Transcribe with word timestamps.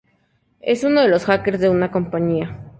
Es 0.61 0.83
uno 0.83 1.01
de 1.01 1.07
los 1.09 1.25
hackers 1.25 1.59
de 1.59 1.69
una 1.69 1.91
compañía. 1.91 2.65